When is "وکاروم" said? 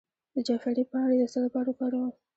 1.69-2.13